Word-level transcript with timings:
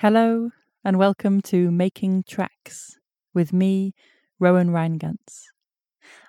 Hello, 0.00 0.50
and 0.84 0.96
welcome 0.96 1.40
to 1.40 1.72
Making 1.72 2.22
Tracks 2.22 3.00
with 3.34 3.52
me, 3.52 3.94
Rowan 4.38 4.70
Rheingans. 4.70 5.46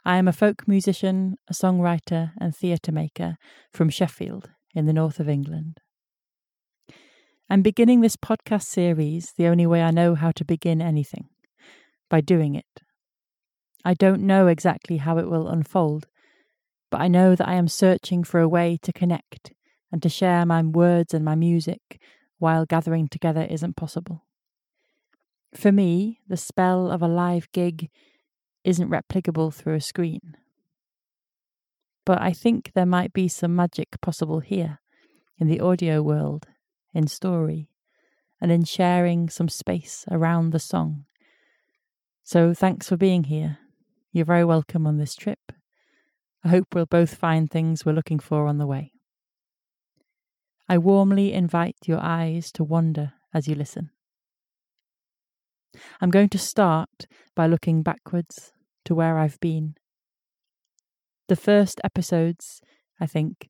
I 0.03 0.17
am 0.17 0.27
a 0.27 0.33
folk 0.33 0.67
musician, 0.67 1.35
a 1.47 1.53
songwriter, 1.53 2.31
and 2.41 2.55
theatre 2.55 2.91
maker 2.91 3.37
from 3.71 3.91
Sheffield 3.91 4.49
in 4.73 4.87
the 4.87 4.91
north 4.91 5.19
of 5.19 5.29
England. 5.29 5.81
I'm 7.47 7.61
beginning 7.61 8.01
this 8.01 8.15
podcast 8.15 8.63
series 8.63 9.33
the 9.37 9.45
only 9.45 9.67
way 9.67 9.83
I 9.83 9.91
know 9.91 10.15
how 10.15 10.31
to 10.31 10.43
begin 10.43 10.81
anything 10.81 11.27
by 12.09 12.21
doing 12.21 12.55
it. 12.55 12.81
I 13.85 13.93
don't 13.93 14.23
know 14.23 14.47
exactly 14.47 14.97
how 14.97 15.19
it 15.19 15.29
will 15.29 15.47
unfold, 15.47 16.07
but 16.89 17.01
I 17.01 17.07
know 17.07 17.35
that 17.35 17.47
I 17.47 17.53
am 17.53 17.67
searching 17.67 18.23
for 18.23 18.39
a 18.39 18.49
way 18.49 18.79
to 18.81 18.91
connect 18.91 19.53
and 19.91 20.01
to 20.01 20.09
share 20.09 20.43
my 20.43 20.63
words 20.63 21.13
and 21.13 21.23
my 21.23 21.35
music 21.35 21.99
while 22.39 22.65
gathering 22.65 23.07
together 23.07 23.45
isn't 23.49 23.75
possible. 23.75 24.25
For 25.53 25.71
me, 25.71 26.19
the 26.27 26.37
spell 26.37 26.89
of 26.89 27.01
a 27.01 27.07
live 27.07 27.51
gig 27.51 27.89
isn't 28.63 28.89
replicable 28.89 29.53
through 29.53 29.75
a 29.75 29.81
screen. 29.81 30.35
But 32.05 32.21
I 32.21 32.33
think 32.33 32.71
there 32.73 32.85
might 32.85 33.13
be 33.13 33.27
some 33.27 33.55
magic 33.55 34.01
possible 34.01 34.39
here, 34.39 34.79
in 35.37 35.47
the 35.47 35.59
audio 35.59 36.01
world, 36.01 36.47
in 36.93 37.07
story, 37.07 37.69
and 38.41 38.51
in 38.51 38.63
sharing 38.63 39.29
some 39.29 39.49
space 39.49 40.05
around 40.09 40.51
the 40.51 40.59
song. 40.59 41.05
So 42.23 42.53
thanks 42.53 42.87
for 42.87 42.97
being 42.97 43.25
here. 43.25 43.57
You're 44.11 44.25
very 44.25 44.45
welcome 44.45 44.87
on 44.87 44.97
this 44.97 45.15
trip. 45.15 45.51
I 46.43 46.49
hope 46.49 46.73
we'll 46.73 46.85
both 46.85 47.15
find 47.15 47.49
things 47.49 47.85
we're 47.85 47.93
looking 47.93 48.19
for 48.19 48.47
on 48.47 48.57
the 48.57 48.67
way. 48.67 48.93
I 50.71 50.77
warmly 50.77 51.33
invite 51.33 51.77
your 51.87 51.99
eyes 51.99 52.51
to 52.51 52.63
wander 52.63 53.13
as 53.33 53.47
you 53.47 53.55
listen. 53.55 53.89
I'm 55.99 56.11
going 56.11 56.29
to 56.29 56.37
start 56.37 57.07
by 57.35 57.47
looking 57.47 57.81
backwards 57.81 58.53
to 58.85 58.93
where 58.93 59.17
I've 59.17 59.39
been. 59.39 59.73
The 61.27 61.35
first 61.35 61.81
episodes, 61.83 62.61
I 62.99 63.07
think, 63.07 63.49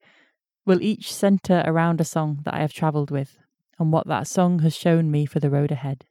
will 0.65 0.81
each 0.81 1.13
centre 1.13 1.61
around 1.65 1.99
a 1.99 2.05
song 2.05 2.39
that 2.45 2.53
I 2.53 2.59
have 2.59 2.71
travelled 2.71 3.11
with 3.11 3.37
and 3.77 3.91
what 3.91 4.07
that 4.07 4.27
song 4.27 4.59
has 4.59 4.73
shown 4.73 5.11
me 5.11 5.25
for 5.25 5.41
the 5.41 5.49
road 5.49 5.71
ahead. 5.71 6.05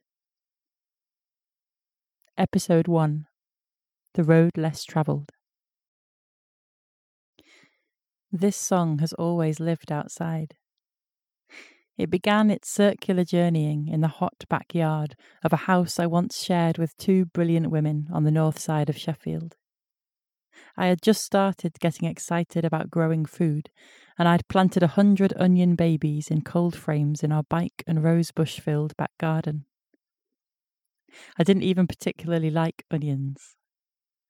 Episode 2.37 2.87
1 2.87 3.25
The 4.13 4.23
Road 4.23 4.51
Less 4.55 4.83
Travelled. 4.83 5.31
This 8.31 8.55
song 8.55 8.99
has 8.99 9.13
always 9.13 9.59
lived 9.59 9.91
outside. 9.91 10.55
It 11.99 12.09
began 12.09 12.49
its 12.49 12.69
circular 12.69 13.25
journeying 13.25 13.89
in 13.89 13.99
the 13.99 14.07
hot 14.07 14.45
backyard 14.49 15.17
of 15.43 15.51
a 15.51 15.67
house 15.67 15.99
I 15.99 16.05
once 16.05 16.41
shared 16.41 16.77
with 16.77 16.95
two 16.95 17.25
brilliant 17.25 17.69
women 17.69 18.07
on 18.13 18.23
the 18.23 18.31
north 18.31 18.57
side 18.57 18.89
of 18.89 18.97
Sheffield. 18.97 19.57
I 20.77 20.85
had 20.85 21.01
just 21.01 21.25
started 21.25 21.77
getting 21.81 22.07
excited 22.07 22.63
about 22.63 22.89
growing 22.89 23.25
food, 23.25 23.69
and 24.17 24.29
I'd 24.29 24.47
planted 24.47 24.81
a 24.81 24.87
hundred 24.87 25.33
onion 25.35 25.75
babies 25.75 26.31
in 26.31 26.41
cold 26.41 26.73
frames 26.73 27.21
in 27.21 27.33
our 27.33 27.43
bike 27.43 27.83
and 27.85 28.01
rosebush 28.01 28.61
filled 28.61 28.95
back 28.95 29.11
garden. 29.19 29.65
I 31.37 31.43
didn't 31.43 31.63
even 31.63 31.85
particularly 31.85 32.49
like 32.49 32.85
onions, 32.89 33.57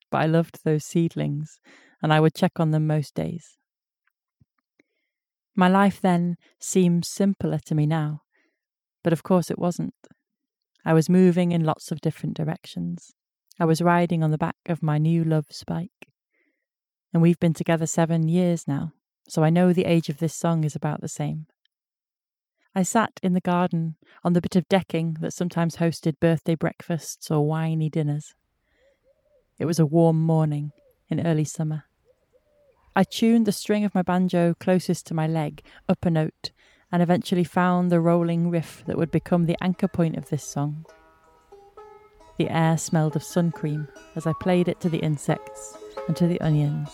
but 0.09 0.23
I 0.23 0.25
loved 0.25 0.63
those 0.63 0.85
seedlings, 0.85 1.59
and 2.01 2.11
I 2.11 2.19
would 2.19 2.33
check 2.33 2.59
on 2.59 2.71
them 2.71 2.87
most 2.87 3.13
days. 3.13 3.58
My 5.59 5.67
life 5.67 5.99
then 5.99 6.37
seems 6.57 7.09
simpler 7.09 7.59
to 7.65 7.75
me 7.75 7.85
now, 7.85 8.21
but 9.03 9.11
of 9.11 9.23
course 9.23 9.51
it 9.51 9.59
wasn't. 9.59 9.93
I 10.85 10.93
was 10.93 11.09
moving 11.09 11.51
in 11.51 11.65
lots 11.65 11.91
of 11.91 11.99
different 11.99 12.37
directions. 12.37 13.11
I 13.59 13.65
was 13.65 13.81
riding 13.81 14.23
on 14.23 14.31
the 14.31 14.37
back 14.37 14.55
of 14.67 14.81
my 14.81 14.97
new 14.97 15.21
love's 15.25 15.65
bike. 15.65 16.07
And 17.11 17.21
we've 17.21 17.41
been 17.41 17.53
together 17.53 17.87
seven 17.87 18.29
years 18.29 18.69
now, 18.69 18.93
so 19.27 19.43
I 19.43 19.49
know 19.49 19.73
the 19.73 19.83
age 19.83 20.07
of 20.07 20.19
this 20.19 20.33
song 20.33 20.63
is 20.63 20.77
about 20.77 21.01
the 21.01 21.09
same. 21.09 21.47
I 22.73 22.83
sat 22.83 23.19
in 23.21 23.33
the 23.33 23.41
garden 23.41 23.97
on 24.23 24.31
the 24.31 24.41
bit 24.41 24.55
of 24.55 24.69
decking 24.69 25.17
that 25.19 25.33
sometimes 25.33 25.75
hosted 25.75 26.21
birthday 26.21 26.55
breakfasts 26.55 27.29
or 27.29 27.45
winey 27.45 27.89
dinners. 27.89 28.33
It 29.57 29.65
was 29.65 29.77
a 29.77 29.85
warm 29.85 30.21
morning 30.21 30.71
in 31.09 31.27
early 31.27 31.43
summer. 31.43 31.88
I 32.99 33.03
tuned 33.03 33.45
the 33.45 33.53
string 33.53 33.85
of 33.85 33.95
my 33.95 34.01
banjo 34.01 34.55
closest 34.59 35.07
to 35.07 35.13
my 35.13 35.25
leg, 35.25 35.61
up 35.87 36.05
a 36.05 36.09
note, 36.09 36.51
and 36.91 37.01
eventually 37.01 37.45
found 37.45 37.89
the 37.89 38.01
rolling 38.01 38.49
riff 38.49 38.83
that 38.87 38.97
would 38.97 39.09
become 39.09 39.45
the 39.45 39.55
anchor 39.63 39.87
point 39.87 40.17
of 40.17 40.27
this 40.27 40.43
song. 40.43 40.85
The 42.37 42.49
air 42.49 42.77
smelled 42.77 43.15
of 43.15 43.23
sun 43.23 43.53
cream 43.53 43.87
as 44.17 44.27
I 44.27 44.33
played 44.41 44.67
it 44.67 44.81
to 44.81 44.89
the 44.89 44.97
insects 44.97 45.77
and 46.09 46.17
to 46.17 46.27
the 46.27 46.41
onions. 46.41 46.89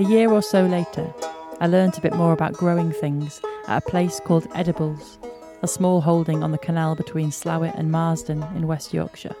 A 0.00 0.04
year 0.04 0.32
or 0.32 0.40
so 0.40 0.64
later, 0.64 1.12
I 1.60 1.66
learnt 1.66 1.98
a 1.98 2.00
bit 2.00 2.14
more 2.14 2.32
about 2.32 2.54
growing 2.54 2.90
things 2.90 3.38
at 3.68 3.82
a 3.86 3.90
place 3.90 4.18
called 4.18 4.48
Edibles, 4.54 5.18
a 5.60 5.68
small 5.68 6.00
holding 6.00 6.42
on 6.42 6.52
the 6.52 6.56
canal 6.56 6.94
between 6.94 7.30
Slaithwaite 7.30 7.74
and 7.74 7.92
Marsden 7.92 8.42
in 8.56 8.66
West 8.66 8.94
Yorkshire. 8.94 9.36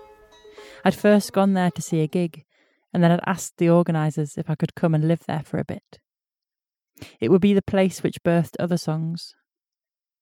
I'd 0.84 0.94
first 0.94 1.32
gone 1.32 1.54
there 1.54 1.70
to 1.70 1.80
see 1.80 2.02
a 2.02 2.06
gig, 2.06 2.44
and 2.92 3.02
then 3.02 3.10
I'd 3.10 3.24
asked 3.24 3.56
the 3.56 3.70
organisers 3.70 4.36
if 4.36 4.50
I 4.50 4.54
could 4.54 4.74
come 4.74 4.94
and 4.94 5.08
live 5.08 5.24
there 5.26 5.42
for 5.42 5.56
a 5.56 5.64
bit. 5.64 5.98
It 7.20 7.30
would 7.30 7.40
be 7.40 7.54
the 7.54 7.62
place 7.62 8.02
which 8.02 8.22
birthed 8.22 8.56
other 8.60 8.76
songs 8.76 9.34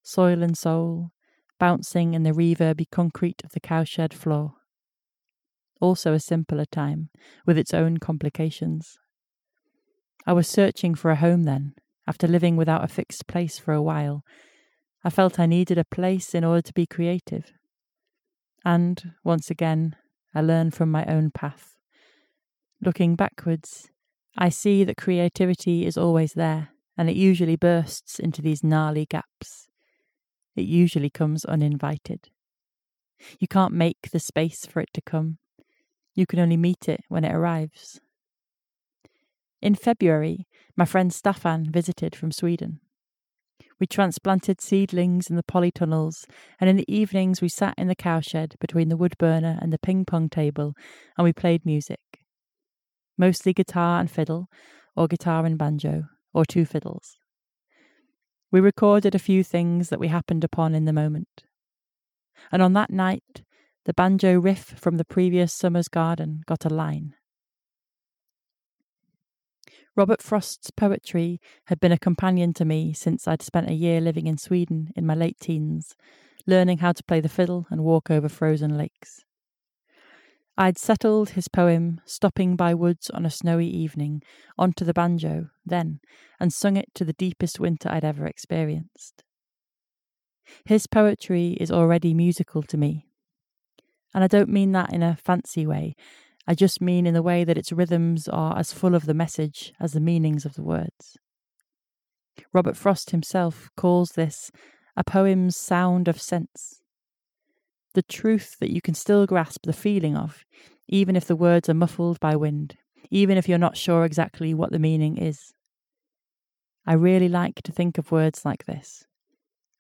Soil 0.05 0.45
and 0.45 0.57
Soul, 0.57 1.11
bouncing 1.59 2.15
in 2.15 2.23
the 2.23 2.31
reverby 2.31 2.89
concrete 2.93 3.43
of 3.43 3.51
the 3.51 3.61
cowshed 3.61 4.15
floor. 4.15 4.55
Also 5.81 6.13
a 6.13 6.21
simpler 6.21 6.65
time, 6.65 7.11
with 7.45 7.59
its 7.59 7.75
own 7.75 7.97
complications. 7.97 9.01
I 10.27 10.33
was 10.33 10.49
searching 10.49 10.95
for 10.95 11.11
a 11.11 11.17
home 11.17 11.45
then, 11.45 11.75
after 12.07 12.27
living 12.27 12.57
without 12.57 12.85
a 12.85 12.89
fixed 12.89 13.27
place 13.27 13.59
for 13.59 13.73
a 13.73 13.83
while. 13.83 14.25
I 15.05 15.11
felt 15.11 15.39
I 15.39 15.47
needed 15.47 15.79
a 15.79 15.85
place 15.85 16.35
in 16.35 16.45
order 16.45 16.63
to 16.63 16.73
be 16.73 16.87
creative. 16.87 17.53
And, 18.65 19.13
once 19.25 19.51
again, 19.51 19.97
I 20.35 20.41
learned 20.41 20.75
from 20.75 20.91
my 20.91 21.05
own 21.07 21.31
path. 21.31 21.77
Looking 22.81 23.17
backwards, 23.17 23.91
I 24.37 24.51
see 24.51 24.85
that 24.85 24.97
creativity 24.97 25.87
is 25.87 25.97
always 25.97 26.35
there, 26.35 26.71
and 26.97 27.09
it 27.09 27.17
usually 27.17 27.57
bursts 27.57 28.19
into 28.19 28.43
these 28.43 28.65
gnarly 28.65 29.07
gaps. 29.07 29.69
It 30.57 30.67
usually 30.67 31.11
comes 31.11 31.45
uninvited. 31.45 32.31
You 33.39 33.49
can't 33.49 33.73
make 33.73 34.11
the 34.13 34.21
space 34.21 34.67
for 34.67 34.81
it 34.81 34.91
to 34.95 35.01
come. 35.01 35.39
You 36.15 36.27
can 36.27 36.39
only 36.39 36.57
meet 36.57 36.89
it 36.89 37.01
when 37.09 37.25
it 37.25 37.35
arrives. 37.35 38.01
In 39.61 39.75
February, 39.75 40.47
my 40.77 40.85
friend 40.85 41.11
Staffan 41.11 41.71
visited 41.71 42.15
from 42.15 42.31
Sweden. 42.31 42.81
We 43.81 43.87
transplanted 43.87 44.61
seedlings 44.61 45.31
in 45.31 45.37
the 45.37 45.43
polytunnels, 45.43 46.25
and 46.61 46.71
in 46.71 46.77
the 46.77 46.93
evenings 46.93 47.41
we 47.41 47.49
sat 47.49 47.75
in 47.77 47.89
the 47.89 47.97
cowshed 47.97 48.57
between 48.61 48.89
the 48.89 48.97
wood 48.97 49.17
burner 49.19 49.59
and 49.61 49.73
the 49.73 49.79
ping 49.79 50.05
pong 50.05 50.29
table 50.29 50.75
and 51.17 51.25
we 51.25 51.33
played 51.33 51.67
music. 51.67 52.01
Mostly 53.17 53.53
guitar 53.53 53.99
and 54.01 54.11
fiddle, 54.11 54.49
or 54.97 55.09
guitar 55.09 55.45
and 55.45 55.59
banjo, 55.59 56.05
or 56.33 56.45
two 56.45 56.65
fiddles. 56.65 57.17
We 58.51 58.61
recorded 58.61 59.15
a 59.15 59.21
few 59.21 59.43
things 59.43 59.89
that 59.89 60.01
we 60.01 60.09
happened 60.09 60.45
upon 60.45 60.75
in 60.75 60.85
the 60.85 60.93
moment. 60.93 61.45
And 62.53 62.63
on 62.63 62.73
that 62.75 62.91
night, 62.91 63.43
the 63.85 63.95
banjo 63.95 64.39
riff 64.39 64.75
from 64.79 64.97
the 64.97 65.05
previous 65.05 65.53
summer's 65.53 65.89
garden 65.89 66.43
got 66.47 66.65
a 66.65 66.69
line. 66.69 67.15
Robert 69.99 70.23
Frost's 70.23 70.71
poetry 70.71 71.41
had 71.65 71.81
been 71.81 71.91
a 71.91 71.99
companion 71.99 72.55
to 72.55 72.65
me 72.65 72.93
since 72.93 73.27
I'd 73.27 73.43
spent 73.43 73.69
a 73.69 73.75
year 73.75 74.01
living 74.01 74.29
in 74.29 74.39
Sweden 74.39 74.93
in 74.95 75.05
my 75.05 75.17
late 75.17 75.41
teens, 75.41 75.97
learning 76.47 76.79
how 76.79 76.93
to 76.93 77.03
play 77.03 77.19
the 77.19 77.29
fiddle 77.29 77.67
and 77.69 77.83
walk 77.83 78.09
over 78.09 78.29
frozen 78.29 78.79
lakes. 78.79 79.25
I'd 80.57 80.79
settled 80.79 81.31
his 81.31 81.49
poem, 81.49 82.01
Stopping 82.05 82.55
by 82.55 82.75
Woods 82.75 83.11
on 83.11 83.27
a 83.27 83.31
Snowy 83.31 83.67
Evening, 83.67 84.23
onto 84.57 84.85
the 84.85 84.95
banjo 84.95 85.49
then 85.67 85.99
and 86.39 86.53
sung 86.53 86.77
it 86.77 86.95
to 86.95 87.05
the 87.05 87.13
deepest 87.15 87.59
winter 87.59 87.89
I'd 87.91 88.05
ever 88.05 88.25
experienced. 88.25 89.25
His 90.65 90.87
poetry 90.87 91.57
is 91.61 91.73
already 91.73 92.15
musical 92.15 92.63
to 92.63 92.77
me. 92.77 93.09
And 94.15 94.23
I 94.23 94.29
don't 94.29 94.49
mean 94.49 94.71
that 94.73 94.93
in 94.93 95.03
a 95.03 95.17
fancy 95.17 95.67
way. 95.67 95.97
I 96.49 96.55
just 96.55 96.81
mean 96.81 97.07
in 97.07 97.13
the 97.13 97.23
way 97.23 97.45
that 97.45 97.59
its 97.59 97.73
rhythms 97.73 98.27
are 98.27 98.59
as 98.59 98.73
full 98.73 98.95
of 98.95 99.05
the 99.05 99.13
message 99.13 99.75
as 99.79 99.93
the 99.93 100.01
meanings 100.01 100.47
of 100.47 100.55
the 100.55 100.63
words. 100.63 101.19
Robert 102.55 102.75
Frost 102.75 103.11
himself 103.11 103.69
calls 103.77 104.13
this 104.13 104.51
a 104.97 105.05
poem's 105.05 105.59
sound 105.59 106.09
of 106.09 106.19
sense. 106.19 106.81
The 107.93 108.03
truth 108.03 108.57
that 108.61 108.73
you 108.73 108.81
can 108.81 108.95
still 108.95 109.27
grasp 109.27 109.67
the 109.67 109.75
feeling 109.75 110.17
of, 110.17 110.47
even 110.89 111.17
if 111.17 111.27
the 111.27 111.37
words 111.37 111.69
are 111.69 111.75
muffled 111.75 112.19
by 112.19 112.35
wind, 112.35 112.79
even 113.11 113.37
if 113.37 113.47
you're 113.47 113.59
not 113.59 113.77
sure 113.77 114.07
exactly 114.07 114.55
what 114.55 114.73
the 114.73 114.79
meaning 114.79 115.19
is. 115.19 115.53
I 116.87 116.95
really 116.95 117.29
like 117.29 117.61
to 117.65 117.73
think 117.73 117.99
of 117.99 118.11
words 118.11 118.47
like 118.47 118.65
this 118.65 119.05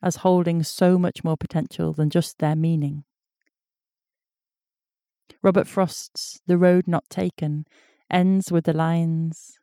as 0.02 0.16
holding 0.16 0.62
so 0.62 0.98
much 0.98 1.24
more 1.24 1.36
potential 1.38 1.94
than 1.94 2.10
just 2.10 2.38
their 2.38 2.54
meaning. 2.54 3.04
Robert 5.42 5.66
Frost's 5.66 6.40
The 6.46 6.58
Road 6.58 6.86
Not 6.86 7.08
Taken 7.10 7.66
ends 8.10 8.50
with 8.50 8.64
the 8.64 8.72
lines 8.72 9.58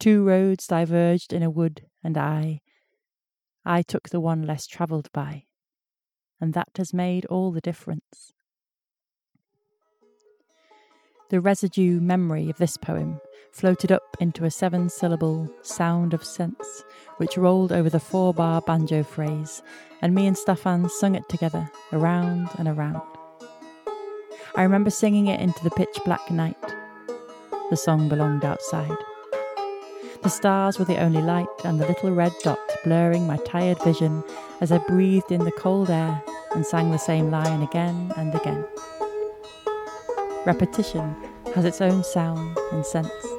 Two 0.00 0.24
roads 0.24 0.66
diverged 0.66 1.30
in 1.30 1.42
a 1.42 1.50
wood, 1.50 1.82
and 2.02 2.16
I, 2.16 2.62
I 3.66 3.82
took 3.82 4.08
the 4.08 4.18
one 4.18 4.42
less 4.42 4.66
travelled 4.66 5.12
by, 5.12 5.44
and 6.40 6.54
that 6.54 6.70
has 6.76 6.94
made 6.94 7.26
all 7.26 7.52
the 7.52 7.60
difference. 7.60 8.32
The 11.28 11.40
residue 11.40 12.00
memory 12.00 12.48
of 12.48 12.56
this 12.56 12.78
poem 12.78 13.20
floated 13.52 13.92
up 13.92 14.16
into 14.20 14.46
a 14.46 14.50
seven 14.50 14.88
syllable 14.88 15.52
sound 15.60 16.14
of 16.14 16.24
sense, 16.24 16.82
which 17.18 17.36
rolled 17.36 17.70
over 17.70 17.90
the 17.90 18.00
four 18.00 18.32
bar 18.32 18.62
banjo 18.62 19.02
phrase, 19.02 19.62
and 20.00 20.14
me 20.14 20.26
and 20.26 20.36
Staffan 20.36 20.88
sung 20.88 21.14
it 21.14 21.28
together, 21.28 21.70
around 21.92 22.48
and 22.58 22.68
around. 22.68 23.19
I 24.56 24.62
remember 24.62 24.90
singing 24.90 25.28
it 25.28 25.40
into 25.40 25.62
the 25.62 25.70
pitch 25.70 25.98
black 26.04 26.30
night. 26.30 26.56
The 27.70 27.76
song 27.76 28.08
belonged 28.08 28.44
outside. 28.44 28.96
The 30.22 30.28
stars 30.28 30.78
were 30.78 30.84
the 30.84 31.00
only 31.00 31.22
light, 31.22 31.46
and 31.64 31.80
the 31.80 31.86
little 31.86 32.10
red 32.10 32.32
dot 32.42 32.58
blurring 32.84 33.26
my 33.26 33.36
tired 33.38 33.82
vision 33.82 34.22
as 34.60 34.72
I 34.72 34.78
breathed 34.78 35.30
in 35.30 35.44
the 35.44 35.52
cold 35.52 35.88
air 35.88 36.22
and 36.54 36.66
sang 36.66 36.90
the 36.90 36.98
same 36.98 37.30
line 37.30 37.62
again 37.62 38.12
and 38.16 38.34
again. 38.34 38.66
Repetition 40.44 41.14
has 41.54 41.64
its 41.64 41.80
own 41.80 42.02
sound 42.02 42.58
and 42.72 42.84
sense. 42.84 43.29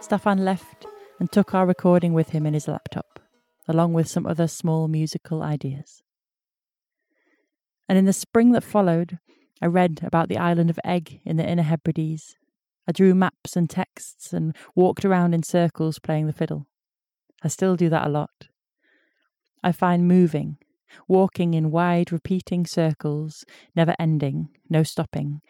Staffan 0.00 0.40
left 0.40 0.86
and 1.20 1.30
took 1.30 1.54
our 1.54 1.66
recording 1.66 2.12
with 2.12 2.30
him 2.30 2.46
in 2.46 2.54
his 2.54 2.68
laptop, 2.68 3.20
along 3.68 3.92
with 3.92 4.08
some 4.08 4.26
other 4.26 4.48
small 4.48 4.88
musical 4.88 5.42
ideas. 5.42 6.02
And 7.88 7.98
in 7.98 8.04
the 8.04 8.12
spring 8.12 8.52
that 8.52 8.64
followed, 8.64 9.18
I 9.60 9.66
read 9.66 10.00
about 10.02 10.28
the 10.28 10.38
island 10.38 10.70
of 10.70 10.80
Eigg 10.84 11.20
in 11.24 11.36
the 11.36 11.48
Inner 11.48 11.62
Hebrides. 11.62 12.34
I 12.88 12.92
drew 12.92 13.14
maps 13.14 13.54
and 13.54 13.70
texts 13.70 14.32
and 14.32 14.56
walked 14.74 15.04
around 15.04 15.34
in 15.34 15.42
circles 15.42 16.00
playing 16.00 16.26
the 16.26 16.32
fiddle. 16.32 16.66
I 17.44 17.48
still 17.48 17.76
do 17.76 17.88
that 17.88 18.06
a 18.06 18.10
lot. 18.10 18.48
I 19.62 19.70
find 19.70 20.08
moving, 20.08 20.58
walking 21.06 21.54
in 21.54 21.70
wide 21.70 22.10
repeating 22.10 22.66
circles, 22.66 23.44
never 23.76 23.94
ending, 23.98 24.48
no 24.68 24.82
stopping, 24.82 25.40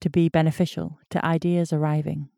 to 0.00 0.10
be 0.10 0.28
beneficial 0.28 0.98
to 1.10 1.24
ideas 1.24 1.72
arriving. 1.72 2.30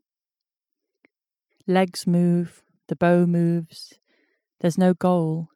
Legs 1.66 2.06
move, 2.06 2.62
the 2.88 2.96
bow 2.96 3.26
moves. 3.26 3.94
There's 4.60 4.78
no 4.78 4.94
goal. 4.94 5.48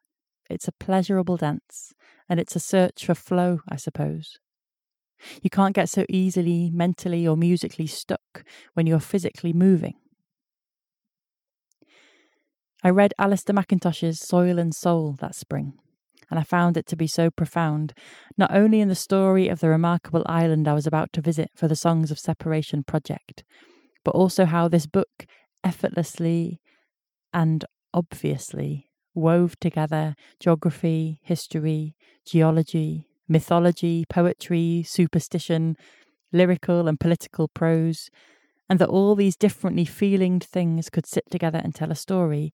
It's 0.49 0.69
a 0.69 0.73
pleasurable 0.73 1.37
dance, 1.37 1.93
and 2.29 2.39
it's 2.39 2.55
a 2.55 2.61
search 2.61 3.07
for 3.07 3.15
flow, 3.15 3.61
I 3.69 3.77
suppose. 3.77 4.39
You 5.43 5.51
can't 5.51 5.75
get 5.75 5.89
so 5.89 6.05
easily 6.09 6.71
mentally 6.71 7.27
or 7.27 7.37
musically 7.37 7.87
stuck 7.87 8.45
when 8.75 8.87
you're 8.87 9.01
physically 9.01 9.53
moving. 9.53 9.95
I 12.85 12.91
read 12.91 13.15
Alastair 13.19 13.57
McIntosh's 13.57 14.21
Soil 14.21 14.59
and 14.59 14.75
Soul 14.75 15.17
that 15.21 15.35
spring, 15.35 15.73
and 16.31 16.39
I 16.39 16.45
found 16.45 16.77
it 16.77 16.87
to 16.87 16.97
be 16.97 17.09
so 17.09 17.31
profound, 17.31 17.95
not 18.39 18.55
only 18.55 18.81
in 18.81 18.89
the 18.89 18.95
story 18.95 19.49
of 19.49 19.59
the 19.59 19.69
remarkable 19.69 20.23
island 20.27 20.69
I 20.69 20.75
was 20.75 20.87
about 20.87 21.13
to 21.15 21.21
visit 21.21 21.51
for 21.57 21.67
the 21.67 21.75
Songs 21.75 22.13
of 22.13 22.19
Separation 22.21 22.85
project, 22.85 23.43
but 24.05 24.15
also 24.15 24.45
how 24.45 24.69
this 24.69 24.87
book 24.87 25.27
effortlessly 25.67 26.61
and 27.33 27.65
obviously 27.93 28.87
wove 29.15 29.59
together 29.59 30.15
geography, 30.39 31.19
history, 31.23 31.97
geology, 32.25 33.09
mythology, 33.29 34.05
poetry, 34.09 34.85
superstition, 34.87 35.77
lyrical 36.33 36.87
and 36.87 37.01
political 37.01 37.49
prose, 37.49 38.11
and 38.69 38.79
that 38.79 38.89
all 38.89 39.17
these 39.17 39.37
differently 39.37 39.85
feelinged 39.85 40.45
things 40.45 40.89
could 40.89 41.07
sit 41.07 41.25
together 41.31 41.61
and 41.65 41.75
tell 41.75 41.91
a 41.91 41.97
story. 41.97 42.53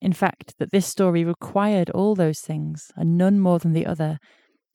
In 0.00 0.12
fact, 0.12 0.54
that 0.58 0.70
this 0.70 0.86
story 0.86 1.24
required 1.24 1.90
all 1.90 2.14
those 2.14 2.40
things, 2.40 2.92
and 2.96 3.18
none 3.18 3.40
more 3.40 3.58
than 3.58 3.72
the 3.72 3.86
other, 3.86 4.18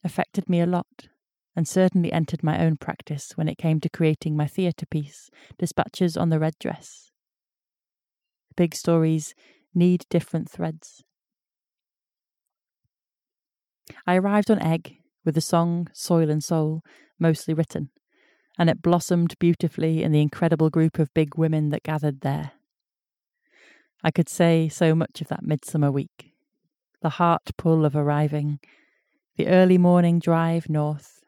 affected 0.04 0.50
me 0.50 0.60
a 0.60 0.66
lot, 0.66 1.08
and 1.56 1.68
certainly 1.68 2.12
entered 2.12 2.44
my 2.44 2.60
own 2.64 2.76
practice 2.76 3.32
when 3.36 3.48
it 3.48 3.58
came 3.58 3.80
to 3.80 3.90
creating 3.90 4.36
my 4.36 4.46
theatre 4.46 4.86
piece, 4.86 5.30
Dispatches 5.58 6.18
on 6.18 6.30
the 6.30 6.40
Red 6.40 6.56
Dress. 6.60 7.12
Big 8.56 8.76
stories 8.76 9.34
need 9.74 10.06
different 10.10 10.50
threads. 10.50 11.04
I 14.08 14.16
arrived 14.16 14.50
on 14.50 14.60
Eigg 14.60 14.98
with 15.24 15.36
the 15.36 15.42
song 15.42 15.90
Soil 15.94 16.30
and 16.30 16.44
Soul 16.44 16.82
mostly 17.20 17.54
written, 17.54 17.90
and 18.58 18.70
it 18.70 18.82
blossomed 18.82 19.38
beautifully 19.40 20.04
in 20.04 20.12
the 20.12 20.22
incredible 20.22 20.70
group 20.70 21.00
of 21.00 21.14
big 21.14 21.38
women 21.38 21.70
that 21.70 21.84
gathered 21.84 22.22
there. 22.22 22.52
I 24.04 24.12
could 24.12 24.30
say 24.30 24.70
so 24.70 24.96
much 24.96 25.22
of 25.22 25.28
that 25.30 25.44
midsummer 25.44 25.92
week 25.92 26.32
the 27.02 27.10
heart 27.10 27.52
pull 27.56 27.86
of 27.86 27.96
arriving, 27.96 28.60
the 29.36 29.48
early 29.48 29.78
morning 29.78 30.18
drive 30.18 30.68
north, 30.68 31.24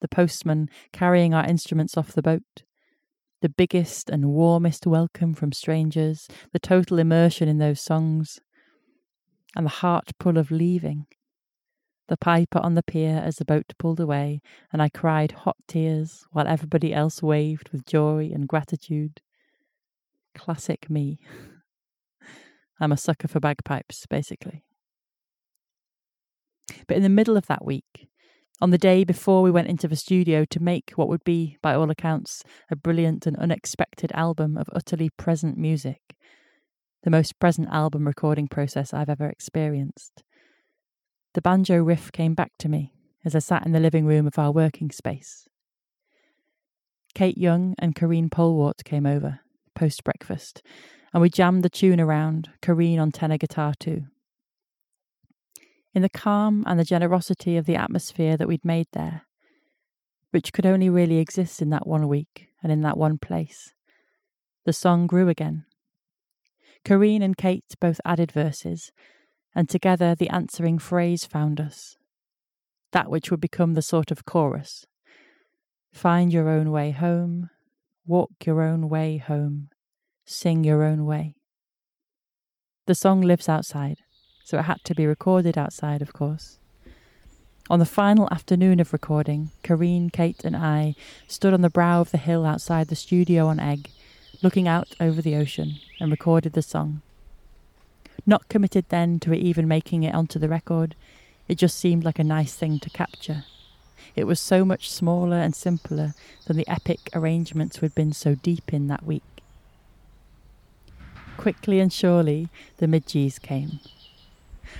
the 0.00 0.08
postman 0.08 0.68
carrying 0.92 1.32
our 1.32 1.46
instruments 1.46 1.96
off 1.96 2.10
the 2.10 2.22
boat, 2.22 2.64
the 3.42 3.48
biggest 3.48 4.08
and 4.08 4.26
warmest 4.26 4.86
welcome 4.86 5.34
from 5.34 5.50
strangers, 5.50 6.28
the 6.52 6.60
total 6.60 7.00
immersion 7.00 7.48
in 7.48 7.58
those 7.58 7.80
songs, 7.80 8.38
and 9.56 9.66
the 9.66 9.70
heart 9.70 10.12
pull 10.20 10.38
of 10.38 10.52
leaving. 10.52 11.06
The 12.06 12.16
piper 12.16 12.60
on 12.60 12.74
the 12.74 12.84
pier 12.84 13.20
as 13.24 13.36
the 13.36 13.44
boat 13.44 13.72
pulled 13.80 13.98
away, 13.98 14.42
and 14.72 14.80
I 14.80 14.88
cried 14.88 15.32
hot 15.32 15.56
tears 15.66 16.24
while 16.30 16.46
everybody 16.46 16.94
else 16.94 17.20
waved 17.20 17.70
with 17.70 17.84
joy 17.84 18.30
and 18.32 18.46
gratitude. 18.46 19.20
Classic 20.36 20.88
me. 20.88 21.18
I'm 22.80 22.92
a 22.92 22.96
sucker 22.96 23.26
for 23.26 23.40
bagpipes, 23.40 24.06
basically. 24.06 24.64
But 26.86 26.96
in 26.96 27.02
the 27.02 27.08
middle 27.08 27.36
of 27.36 27.46
that 27.46 27.64
week, 27.64 28.08
on 28.60 28.70
the 28.70 28.78
day 28.78 29.04
before 29.04 29.42
we 29.42 29.50
went 29.50 29.68
into 29.68 29.88
the 29.88 29.96
studio 29.96 30.44
to 30.44 30.62
make 30.62 30.92
what 30.94 31.08
would 31.08 31.24
be, 31.24 31.56
by 31.62 31.74
all 31.74 31.90
accounts, 31.90 32.42
a 32.70 32.76
brilliant 32.76 33.26
and 33.26 33.36
unexpected 33.36 34.12
album 34.12 34.56
of 34.56 34.68
utterly 34.72 35.10
present 35.10 35.56
music, 35.56 36.00
the 37.02 37.10
most 37.10 37.38
present 37.40 37.68
album 37.70 38.06
recording 38.06 38.46
process 38.46 38.94
I've 38.94 39.08
ever 39.08 39.26
experienced. 39.26 40.22
The 41.34 41.42
banjo 41.42 41.78
riff 41.78 42.12
came 42.12 42.34
back 42.34 42.52
to 42.58 42.68
me 42.68 42.92
as 43.24 43.34
I 43.34 43.40
sat 43.40 43.66
in 43.66 43.72
the 43.72 43.80
living 43.80 44.04
room 44.04 44.26
of 44.26 44.38
our 44.38 44.52
working 44.52 44.90
space. 44.90 45.48
Kate 47.14 47.38
Young 47.38 47.74
and 47.78 47.94
Karine 47.94 48.30
Polwart 48.30 48.84
came 48.84 49.06
over 49.06 49.40
post 49.74 50.04
breakfast, 50.04 50.62
and 51.12 51.20
we 51.20 51.28
jammed 51.28 51.62
the 51.62 51.70
tune 51.70 52.00
around, 52.00 52.50
Karine 52.60 52.98
on 52.98 53.10
tenor 53.10 53.38
guitar 53.38 53.74
too. 53.78 54.04
In 55.94 56.02
the 56.02 56.08
calm 56.08 56.64
and 56.66 56.80
the 56.80 56.84
generosity 56.84 57.56
of 57.56 57.66
the 57.66 57.76
atmosphere 57.76 58.36
that 58.36 58.48
we'd 58.48 58.64
made 58.64 58.86
there, 58.92 59.22
which 60.30 60.52
could 60.52 60.64
only 60.64 60.88
really 60.88 61.18
exist 61.18 61.60
in 61.60 61.68
that 61.70 61.86
one 61.86 62.08
week 62.08 62.48
and 62.62 62.72
in 62.72 62.80
that 62.80 62.96
one 62.96 63.18
place, 63.18 63.74
the 64.64 64.72
song 64.72 65.06
grew 65.06 65.28
again. 65.28 65.64
Karine 66.84 67.22
and 67.22 67.36
Kate 67.36 67.74
both 67.78 68.00
added 68.04 68.32
verses, 68.32 68.90
and 69.54 69.68
together 69.68 70.14
the 70.14 70.30
answering 70.30 70.78
phrase 70.78 71.26
found 71.26 71.60
us. 71.60 71.96
That 72.92 73.10
which 73.10 73.30
would 73.30 73.40
become 73.40 73.74
the 73.74 73.82
sort 73.82 74.10
of 74.10 74.24
chorus. 74.24 74.86
Find 75.92 76.32
your 76.32 76.48
own 76.48 76.70
way 76.70 76.90
home, 76.90 77.50
walk 78.06 78.30
your 78.46 78.62
own 78.62 78.88
way 78.88 79.18
home, 79.18 79.68
sing 80.24 80.64
your 80.64 80.82
own 80.82 81.04
way. 81.04 81.34
The 82.86 82.94
song 82.94 83.20
lives 83.20 83.48
outside, 83.48 83.98
so 84.44 84.58
it 84.58 84.62
had 84.62 84.82
to 84.84 84.94
be 84.94 85.06
recorded 85.06 85.56
outside, 85.56 86.02
of 86.02 86.12
course. 86.12 86.58
On 87.70 87.78
the 87.78 87.86
final 87.86 88.28
afternoon 88.30 88.80
of 88.80 88.92
recording, 88.92 89.50
Karine, 89.62 90.10
Kate, 90.10 90.44
and 90.44 90.56
I 90.56 90.94
stood 91.28 91.54
on 91.54 91.62
the 91.62 91.70
brow 91.70 92.00
of 92.00 92.10
the 92.10 92.18
hill 92.18 92.44
outside 92.44 92.88
the 92.88 92.96
studio 92.96 93.46
on 93.46 93.58
Eigg, 93.58 93.88
looking 94.42 94.66
out 94.66 94.94
over 95.00 95.22
the 95.22 95.36
ocean, 95.36 95.76
and 96.00 96.10
recorded 96.10 96.52
the 96.54 96.62
song. 96.62 97.02
Not 98.26 98.48
committed 98.48 98.86
then 98.88 99.20
to 99.20 99.32
even 99.32 99.66
making 99.68 100.02
it 100.02 100.14
onto 100.14 100.38
the 100.38 100.48
record, 100.48 100.94
it 101.48 101.56
just 101.56 101.78
seemed 101.78 102.04
like 102.04 102.18
a 102.18 102.24
nice 102.24 102.54
thing 102.54 102.78
to 102.80 102.90
capture. 102.90 103.44
It 104.14 104.24
was 104.24 104.40
so 104.40 104.64
much 104.64 104.90
smaller 104.90 105.38
and 105.38 105.54
simpler 105.54 106.14
than 106.46 106.56
the 106.56 106.68
epic 106.68 107.10
arrangements 107.14 107.80
we'd 107.80 107.94
been 107.94 108.12
so 108.12 108.34
deep 108.34 108.72
in 108.74 108.88
that 108.88 109.04
week. 109.04 109.22
Quickly 111.36 111.80
and 111.80 111.92
surely, 111.92 112.48
the 112.76 112.86
midges 112.86 113.38
came. 113.38 113.80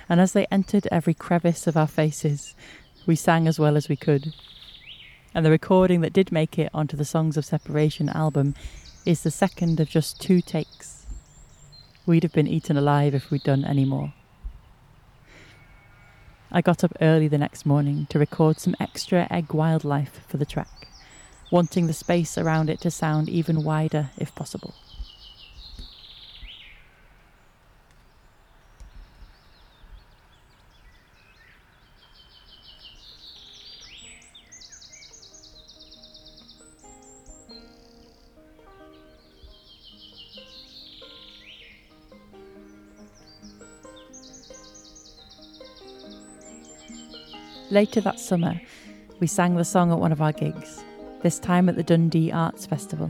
And 0.09 0.19
as 0.19 0.33
they 0.33 0.45
entered 0.51 0.87
every 0.91 1.13
crevice 1.13 1.67
of 1.67 1.77
our 1.77 1.87
faces, 1.87 2.55
we 3.05 3.15
sang 3.15 3.47
as 3.47 3.59
well 3.59 3.75
as 3.75 3.89
we 3.89 3.95
could. 3.95 4.33
And 5.35 5.45
the 5.45 5.51
recording 5.51 6.01
that 6.01 6.13
did 6.13 6.31
make 6.31 6.59
it 6.59 6.69
onto 6.73 6.95
the 6.95 7.05
Songs 7.05 7.37
of 7.37 7.45
Separation 7.45 8.09
album 8.09 8.55
is 9.05 9.23
the 9.23 9.31
second 9.31 9.79
of 9.79 9.89
just 9.89 10.21
two 10.21 10.41
takes. 10.41 11.05
We'd 12.05 12.23
have 12.23 12.33
been 12.33 12.47
eaten 12.47 12.77
alive 12.77 13.13
if 13.13 13.31
we'd 13.31 13.43
done 13.43 13.65
any 13.65 13.85
more. 13.85 14.13
I 16.51 16.61
got 16.61 16.83
up 16.83 16.93
early 17.01 17.27
the 17.27 17.39
next 17.39 17.65
morning 17.65 18.05
to 18.09 18.19
record 18.19 18.59
some 18.59 18.75
extra 18.79 19.27
Eigg 19.31 19.53
wildlife 19.53 20.21
for 20.27 20.37
the 20.37 20.45
track, 20.45 20.87
wanting 21.51 21.87
the 21.87 21.93
space 21.93 22.37
around 22.37 22.69
it 22.69 22.79
to 22.81 22.91
sound 22.91 23.27
even 23.27 23.63
wider 23.63 24.11
if 24.17 24.35
possible. 24.35 24.75
Later 47.73 48.01
that 48.01 48.19
summer, 48.19 48.61
we 49.19 49.25
sang 49.25 49.55
the 49.55 49.65
song 49.65 49.91
at 49.91 49.97
one 49.97 50.11
of 50.11 50.21
our 50.21 50.31
gigs, 50.31 50.83
this 51.23 51.39
time 51.39 51.67
at 51.67 51.75
the 51.75 51.81
Dundee 51.81 52.31
Arts 52.31 52.67
Festival. 52.67 53.09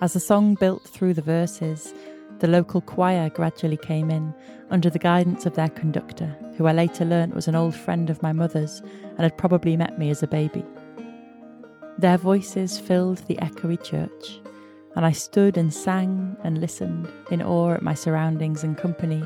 As 0.00 0.14
the 0.14 0.20
song 0.20 0.54
built 0.54 0.84
through 0.84 1.12
the 1.12 1.20
verses, 1.20 1.92
the 2.38 2.46
local 2.46 2.80
choir 2.80 3.28
gradually 3.28 3.76
came 3.76 4.10
in 4.10 4.32
under 4.70 4.88
the 4.88 4.98
guidance 4.98 5.44
of 5.44 5.54
their 5.54 5.68
conductor, 5.68 6.34
who 6.56 6.64
I 6.64 6.72
later 6.72 7.04
learnt 7.04 7.34
was 7.34 7.46
an 7.46 7.54
old 7.54 7.74
friend 7.74 8.08
of 8.08 8.22
my 8.22 8.32
mother's 8.32 8.80
and 9.02 9.20
had 9.20 9.36
probably 9.36 9.76
met 9.76 9.98
me 9.98 10.08
as 10.08 10.22
a 10.22 10.26
baby. 10.26 10.64
Their 11.98 12.16
voices 12.16 12.78
filled 12.78 13.18
the 13.26 13.36
echoey 13.42 13.76
church, 13.84 14.40
and 14.94 15.04
I 15.04 15.12
stood 15.12 15.58
and 15.58 15.74
sang 15.74 16.38
and 16.42 16.58
listened 16.58 17.06
in 17.30 17.42
awe 17.42 17.74
at 17.74 17.82
my 17.82 17.92
surroundings 17.92 18.64
and 18.64 18.78
company 18.78 19.22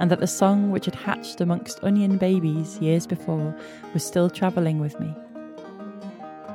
and 0.00 0.10
that 0.10 0.18
the 0.18 0.26
song 0.26 0.70
which 0.70 0.86
had 0.86 0.94
hatched 0.94 1.42
amongst 1.42 1.84
onion 1.84 2.16
babies 2.16 2.78
years 2.78 3.06
before 3.06 3.54
was 3.92 4.02
still 4.02 4.30
travelling 4.30 4.80
with 4.80 4.98
me. 4.98 5.14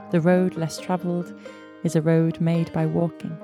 The 0.10 0.20
road 0.20 0.56
less 0.56 0.80
travelled 0.80 1.32
is 1.84 1.96
a 1.96 2.02
road 2.02 2.42
made 2.42 2.74
by 2.74 2.88
walking. 2.88 3.38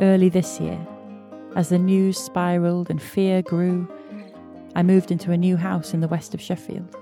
Early 0.00 0.28
this 0.28 0.58
year, 0.58 0.78
as 1.54 1.68
the 1.68 1.78
news 1.78 2.18
spiralled 2.18 2.90
and 2.90 3.00
fear 3.00 3.42
grew, 3.42 3.86
I 4.76 4.82
moved 4.82 5.10
into 5.10 5.32
a 5.32 5.36
new 5.36 5.56
house 5.56 5.92
in 5.94 6.00
the 6.00 6.08
west 6.08 6.32
of 6.32 6.40
Sheffield. 6.40 6.96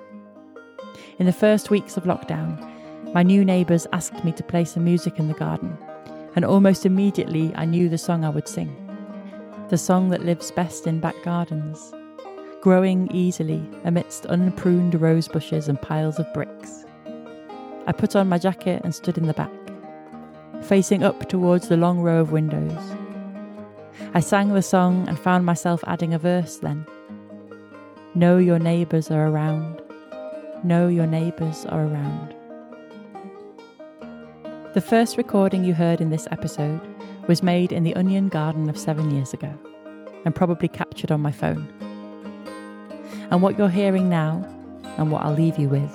In 1.18 1.26
the 1.26 1.32
first 1.32 1.70
weeks 1.70 1.96
of 1.96 2.04
lockdown, 2.04 2.64
my 3.12 3.22
new 3.22 3.44
neighbours 3.44 3.86
asked 3.92 4.24
me 4.24 4.32
to 4.32 4.42
play 4.42 4.64
some 4.64 4.84
music 4.84 5.18
in 5.18 5.28
the 5.28 5.34
garden, 5.34 5.76
and 6.34 6.44
almost 6.44 6.86
immediately 6.86 7.52
I 7.54 7.66
knew 7.66 7.88
the 7.88 7.98
song 7.98 8.24
I 8.24 8.30
would 8.30 8.48
sing. 8.48 8.74
The 9.68 9.76
song 9.76 10.08
that 10.10 10.24
lives 10.24 10.50
best 10.50 10.86
in 10.86 10.98
back 11.00 11.14
gardens, 11.24 11.92
growing 12.62 13.10
easily 13.12 13.62
amidst 13.84 14.24
unpruned 14.26 14.98
rose 14.98 15.28
bushes 15.28 15.68
and 15.68 15.80
piles 15.80 16.18
of 16.18 16.32
bricks. 16.32 16.84
I 17.86 17.92
put 17.92 18.16
on 18.16 18.28
my 18.28 18.38
jacket 18.38 18.80
and 18.82 18.94
stood 18.94 19.18
in 19.18 19.26
the 19.26 19.34
back, 19.34 19.52
facing 20.62 21.02
up 21.02 21.28
towards 21.28 21.68
the 21.68 21.76
long 21.76 22.00
row 22.00 22.20
of 22.20 22.32
windows. 22.32 22.96
I 24.14 24.20
sang 24.20 24.54
the 24.54 24.62
song 24.62 25.06
and 25.06 25.18
found 25.18 25.44
myself 25.44 25.84
adding 25.86 26.14
a 26.14 26.18
verse 26.18 26.56
then 26.58 26.86
Know 28.14 28.38
your 28.38 28.58
neighbours 28.58 29.10
are 29.10 29.28
around. 29.28 29.82
Know 30.64 30.88
your 30.88 31.06
neighbours 31.06 31.66
are 31.66 31.84
around. 31.86 32.34
The 34.72 34.80
first 34.80 35.18
recording 35.18 35.62
you 35.62 35.74
heard 35.74 36.00
in 36.00 36.08
this 36.08 36.26
episode 36.30 36.80
was 37.26 37.42
made 37.42 37.70
in 37.70 37.84
the 37.84 37.94
onion 37.96 38.30
garden 38.30 38.70
of 38.70 38.78
seven 38.78 39.10
years 39.10 39.34
ago 39.34 39.52
and 40.24 40.34
probably 40.34 40.68
captured 40.68 41.12
on 41.12 41.20
my 41.20 41.30
phone. 41.30 41.68
And 43.30 43.42
what 43.42 43.58
you're 43.58 43.68
hearing 43.68 44.08
now, 44.08 44.42
and 44.96 45.12
what 45.12 45.22
I'll 45.22 45.34
leave 45.34 45.58
you 45.58 45.68
with, 45.68 45.94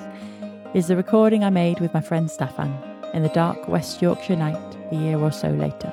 is 0.75 0.87
the 0.87 0.95
recording 0.95 1.43
I 1.43 1.49
made 1.49 1.79
with 1.79 1.95
my 1.95 2.01
friend 2.01 2.29
Staffan 2.29 2.71
in 3.15 3.23
the 3.23 3.29
dark 3.29 3.67
West 3.67 4.03
Yorkshire 4.03 4.35
night 4.35 4.77
a 4.91 4.95
year 4.95 5.17
or 5.17 5.31
so 5.31 5.49
later. 5.49 5.91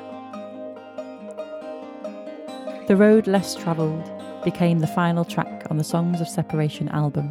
The 2.88 2.96
road 2.96 3.26
less 3.26 3.54
travelled 3.54 4.04
became 4.44 4.80
the 4.80 4.86
final 4.86 5.24
track 5.24 5.49
on 5.70 5.76
the 5.76 5.84
Songs 5.84 6.20
of 6.20 6.28
Separation 6.28 6.88
album, 6.88 7.28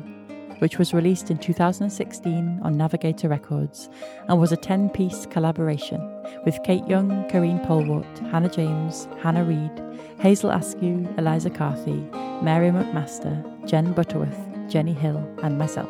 which 0.60 0.78
was 0.78 0.94
released 0.94 1.30
in 1.30 1.38
2016 1.38 2.60
on 2.64 2.78
Navigator 2.78 3.28
Records 3.28 3.90
and 4.28 4.40
was 4.40 4.52
a 4.52 4.58
10 4.58 4.90
piece 4.90 5.26
collaboration 5.26 6.02
with 6.46 6.62
Kate 6.64 6.88
Young, 6.88 7.28
Karine 7.30 7.60
Polwart, 7.66 8.32
Hannah 8.32 8.50
James, 8.50 9.08
Hannah 9.22 9.44
Read, 9.44 9.72
Hazel 10.20 10.52
Askew, 10.52 11.08
Eliza 11.18 11.50
Carthy, 11.50 12.02
Mary 12.42 12.70
McMaster, 12.70 13.44
Jen 13.68 13.94
Butterworth, 13.94 14.70
Jenny 14.70 14.94
Hill, 14.94 15.18
and 15.44 15.58
myself. 15.58 15.90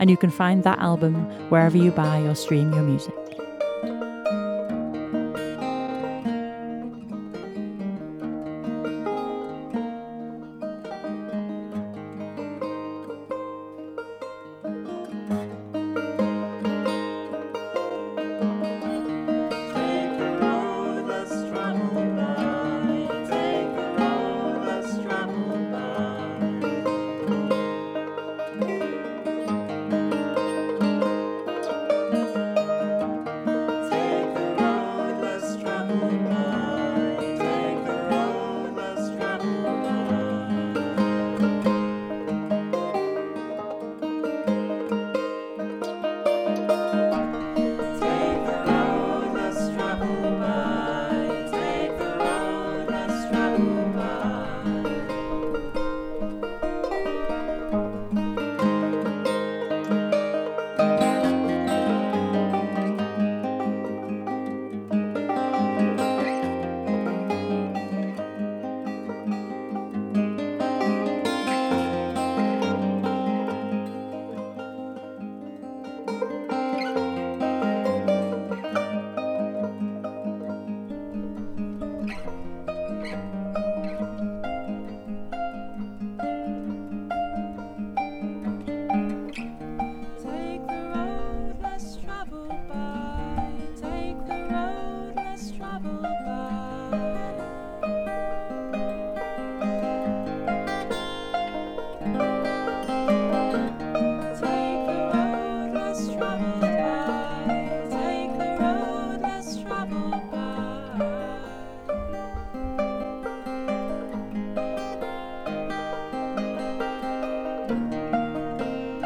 and 0.00 0.10
you 0.10 0.16
can 0.16 0.30
find 0.30 0.64
that 0.64 0.80
album 0.80 1.14
wherever 1.48 1.76
you 1.76 1.92
buy 1.92 2.18
or 2.22 2.34
stream 2.34 2.72
your 2.72 2.82
music. 2.82 3.14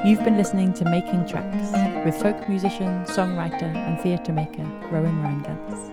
You've 0.06 0.22
been 0.22 0.36
listening 0.36 0.72
to 0.74 0.84
Making 0.84 1.26
Tracks 1.26 1.72
with 2.04 2.16
folk 2.22 2.48
musician, 2.48 3.02
songwriter, 3.06 3.74
and 3.74 4.00
theatre 4.00 4.32
maker 4.32 4.62
Rowan 4.88 5.20
Rheingans. 5.20 5.90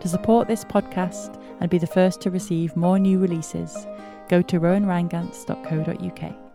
To 0.00 0.08
support 0.08 0.46
this 0.46 0.64
podcast 0.64 1.36
and 1.58 1.68
be 1.68 1.78
the 1.78 1.86
first 1.88 2.20
to 2.20 2.30
receive 2.30 2.76
more 2.76 2.96
new 2.96 3.18
releases, 3.18 3.88
go 4.28 4.40
to 4.42 4.60
rowanreingans.co.uk. 4.60 6.47